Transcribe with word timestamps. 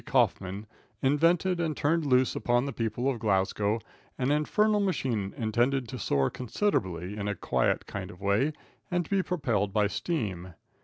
Kaufman 0.03 0.65
invented 1.03 1.59
and 1.59 1.77
turned 1.77 2.07
loose 2.07 2.35
upon 2.35 2.65
the 2.65 2.73
people 2.73 3.07
of 3.07 3.19
Glasgow 3.19 3.79
an 4.17 4.31
infernal 4.31 4.79
machine 4.79 5.31
intended 5.37 5.87
to 5.89 5.99
soar 5.99 6.31
considerably 6.31 7.15
in 7.15 7.27
a 7.27 7.35
quiet 7.35 7.85
kind 7.85 8.09
of 8.09 8.19
way 8.19 8.53
and 8.89 9.05
to 9.05 9.11
be 9.11 9.21
propelled 9.21 9.71
by 9.73 9.85
steam. 9.85 10.55